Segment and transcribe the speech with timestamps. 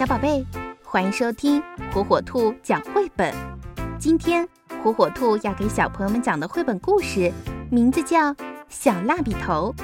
[0.00, 0.42] 小宝贝，
[0.82, 3.34] 欢迎收听火火兔讲绘本。
[3.98, 4.48] 今天
[4.82, 7.30] 火火兔要给小朋友们讲的绘本故事，
[7.70, 8.32] 名字叫
[8.70, 9.74] 《小蜡笔头》，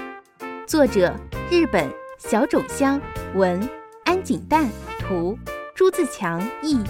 [0.66, 1.14] 作者
[1.50, 2.98] 日本小种香，
[3.34, 3.68] 文
[4.06, 4.66] 安井淡，
[4.98, 5.38] 图
[5.74, 6.83] 朱自强译。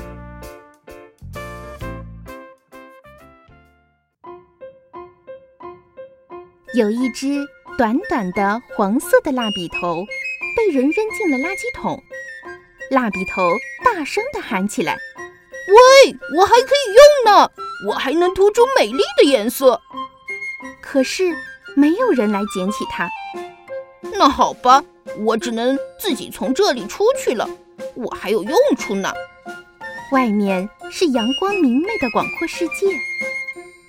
[6.74, 7.44] 有一只
[7.76, 10.04] 短短的黄色的蜡笔头，
[10.56, 12.00] 被人扔进了垃圾桶。
[12.90, 13.50] 蜡笔头
[13.84, 14.96] 大声地喊起来
[16.04, 17.50] ：“喂，我还可以用呢，
[17.88, 19.80] 我还能涂出美丽的颜色。”
[20.80, 21.36] 可是
[21.74, 23.10] 没有人来捡起它。
[24.12, 24.82] 那好吧，
[25.18, 27.48] 我只能自己从这里出去了。
[27.94, 29.12] 我还有用处呢。
[30.12, 32.86] 外面是阳光明媚的广阔世界。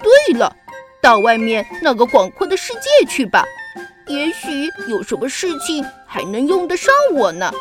[0.02, 0.56] 对了，
[1.02, 3.46] 到外面那个广阔的世界去吧，
[4.08, 7.54] 也许有什么事情还能用得上我呢。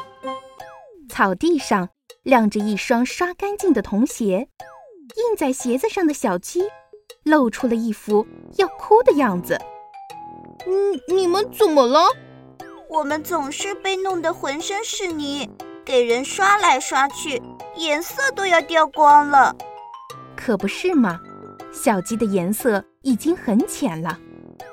[1.16, 1.88] 草地上
[2.24, 4.48] 晾着一双刷干净的童鞋，
[5.16, 6.64] 印在鞋子上的小鸡
[7.24, 8.26] 露出了一副
[8.58, 9.58] 要哭的样子。
[10.66, 12.00] 嗯，你们怎么了？
[12.90, 15.48] 我们总是被弄得浑身是泥，
[15.86, 17.40] 给人刷来刷去，
[17.76, 19.56] 颜色都要掉光了。
[20.36, 21.18] 可不是嘛，
[21.72, 24.18] 小鸡的颜色已经很浅了。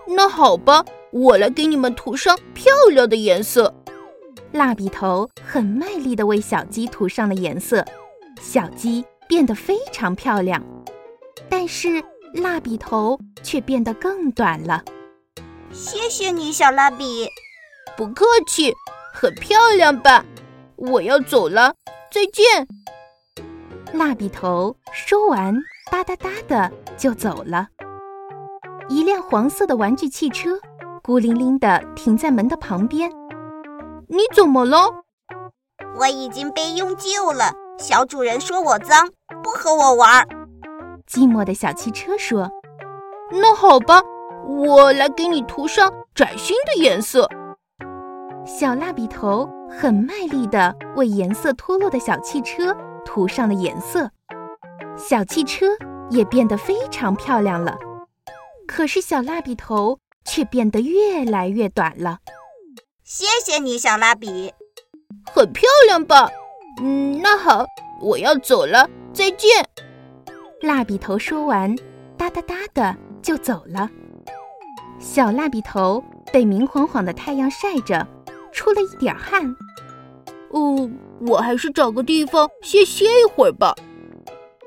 [0.06, 3.74] 那好吧，我来给你们涂上漂亮的颜色。
[4.54, 7.84] 蜡笔头很卖力地为小鸡涂上了颜色，
[8.40, 10.64] 小鸡变得非常漂亮，
[11.50, 12.04] 但是
[12.36, 14.84] 蜡笔头却变得更短了。
[15.72, 17.28] 谢谢你，小蜡笔。
[17.98, 18.72] 不客气，
[19.12, 20.24] 很漂亮吧？
[20.76, 21.74] 我要走了，
[22.12, 22.68] 再见。
[23.92, 25.56] 蜡笔头说完，
[25.92, 27.70] 哒哒哒的就走了。
[28.88, 30.60] 一辆黄色的玩具汽车
[31.02, 33.10] 孤零零的停在门的旁边。
[34.14, 34.78] 你怎么了？
[35.98, 37.52] 我已经被用旧了。
[37.80, 39.10] 小主人说我脏，
[39.42, 40.24] 不和我玩。
[41.08, 42.48] 寂寞的小汽车说
[43.34, 44.04] ：“那好吧，
[44.48, 47.28] 我来给你涂上崭新的颜色。”
[48.46, 54.12] 小蜡笔头很卖力地为颜色脱落的小汽车涂上了颜色，
[54.96, 55.66] 小汽车
[56.12, 57.76] 也变得非常漂亮了。
[58.68, 62.20] 可是小蜡笔头却变得越来越短了。
[63.16, 64.52] 谢谢你，小蜡笔，
[65.32, 66.28] 很漂亮吧？
[66.82, 67.64] 嗯，那好，
[68.02, 69.64] 我要走了，再见。
[70.62, 71.76] 蜡笔头说完，
[72.18, 73.88] 哒哒哒的就走了。
[75.00, 78.08] 小蜡笔头被明晃晃的太阳晒着，
[78.52, 79.56] 出了一点汗。
[80.50, 80.90] 哦，
[81.28, 83.76] 我还是找个地方先歇一会儿吧。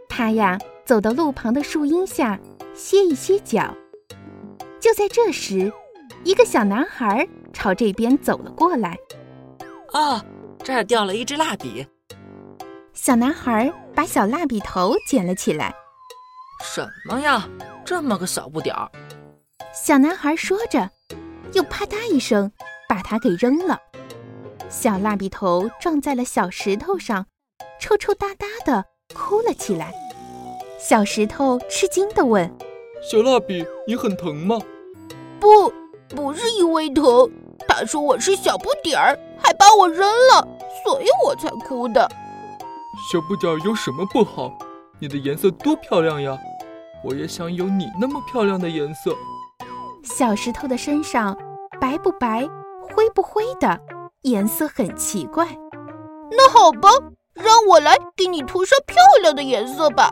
[0.08, 2.38] 他呀，走到路旁的树荫下
[2.76, 3.74] 歇一歇脚。
[4.78, 5.72] 就在这时，
[6.22, 7.28] 一个小男孩。
[7.56, 8.98] 朝这边走了过来。
[9.92, 10.22] 啊，
[10.62, 11.86] 这儿掉了一支蜡笔。
[12.92, 15.74] 小男孩把小蜡笔头捡了起来。
[16.62, 17.48] 什么呀，
[17.82, 18.90] 这么个小不点儿！
[19.72, 20.90] 小男孩说着，
[21.54, 22.52] 又啪嗒一声
[22.86, 23.80] 把它给扔了。
[24.68, 27.24] 小蜡笔头撞在了小石头上，
[27.80, 28.84] 抽抽搭搭的
[29.14, 29.94] 哭了起来。
[30.78, 32.54] 小石头吃惊的问
[33.00, 34.58] ：“小蜡笔，你很疼吗
[35.40, 35.72] ？”“不，
[36.08, 37.30] 不是因为疼。”
[37.78, 40.48] 他说我是小不点儿，还把我扔了，
[40.82, 42.10] 所以我才哭的。
[43.12, 44.50] 小不点儿有什么不好？
[44.98, 46.38] 你的颜色多漂亮呀！
[47.04, 49.14] 我也想有你那么漂亮的颜色。
[50.02, 51.36] 小石头的身上
[51.78, 52.48] 白不白、
[52.80, 53.78] 灰不灰的，
[54.22, 55.46] 颜色很奇怪。
[56.30, 56.88] 那好吧，
[57.34, 60.08] 让我来给你涂上漂亮的颜色吧。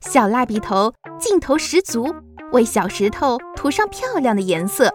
[0.00, 2.12] 小蜡笔头劲头十足，
[2.50, 4.92] 为小石头涂上漂亮的颜色。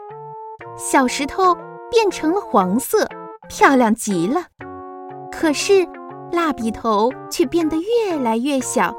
[0.77, 1.55] 小石头
[1.89, 3.07] 变成了黄色，
[3.49, 4.45] 漂亮极了。
[5.31, 5.87] 可是
[6.31, 8.93] 蜡笔头却变得越来越小，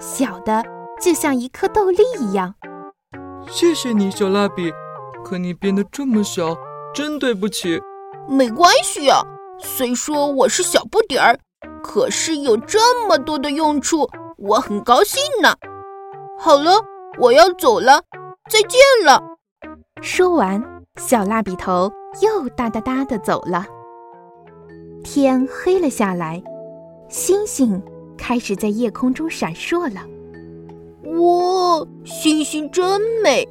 [0.00, 0.64] 小的
[1.00, 2.52] 就像一颗豆粒一样。
[3.48, 4.72] 谢谢你，小蜡笔。
[5.24, 6.56] 可你变得这么小，
[6.92, 7.80] 真对不起。
[8.28, 9.20] 没关系啊，
[9.60, 11.38] 虽说我是小不点儿，
[11.80, 15.54] 可是有这么多的用处，我很高兴呢。
[16.38, 16.72] 好了，
[17.18, 18.02] 我要走了，
[18.50, 19.22] 再见了。
[20.02, 20.79] 说完。
[21.00, 23.64] 小蜡笔头又哒哒哒的走了。
[25.02, 26.42] 天黑了下来，
[27.08, 27.82] 星星
[28.18, 30.02] 开始在夜空中闪烁了。
[31.18, 33.48] 哇，星星真美！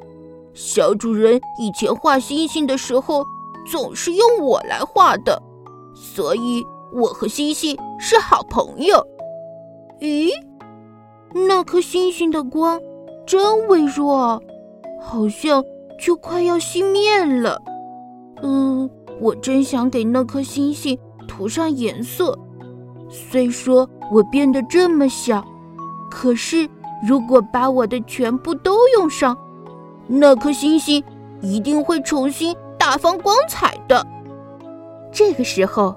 [0.54, 3.24] 小主人以前画星星的时候，
[3.68, 5.42] 总是用我来画的，
[5.92, 6.64] 所以
[6.94, 9.04] 我和星星是好朋友。
[9.98, 10.30] 咦，
[11.34, 12.80] 那颗星星的光
[13.26, 14.40] 真微弱，
[15.02, 15.64] 好像……
[16.00, 17.60] 就快要熄灭了，
[18.42, 18.88] 嗯，
[19.20, 20.98] 我真想给那颗星星
[21.28, 22.36] 涂上颜色，
[23.10, 25.44] 虽说我变得这么小，
[26.10, 26.66] 可是
[27.06, 29.36] 如果把我的全部都用上，
[30.06, 31.04] 那颗星星
[31.42, 34.04] 一定会重新大放光彩的。
[35.12, 35.94] 这个时候，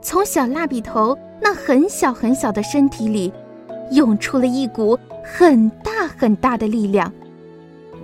[0.00, 3.30] 从小蜡笔头那很小很小的身体里，
[3.90, 7.12] 涌出了一股很大很大的力量。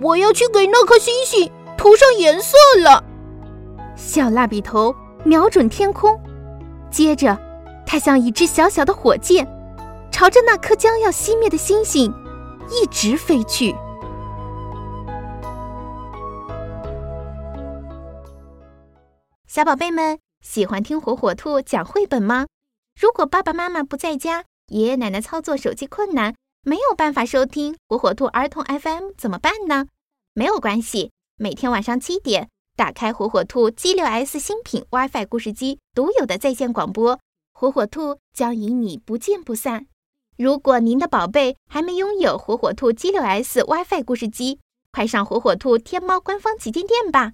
[0.01, 3.03] 我要去给那颗星星涂上颜色了。
[3.95, 6.19] 小蜡笔头瞄准天空，
[6.89, 7.37] 接着，
[7.85, 9.47] 它像一只小小的火箭，
[10.11, 12.11] 朝着那颗将要熄灭的星星
[12.69, 13.75] 一直飞去。
[19.47, 22.47] 小宝贝们，喜欢听火火兔讲绘本吗？
[22.99, 26.33] 如果爸爸妈妈不在家，爷爷奶奶操作手机困难，
[26.63, 29.87] 没有办法收听火火兔儿童 FM 怎么办呢？
[30.35, 32.49] 没有关系，每天晚上七点。
[32.77, 37.19] 打开火火兔 G6S 新品 WiFi 故事机独有的在线广播，
[37.51, 39.87] 火火兔将与你不见不散。
[40.37, 44.59] 如果您的宝贝还没拥有火火兔 G6S WiFi 故事机，
[44.91, 47.33] 快上火火兔天猫官方旗舰店吧！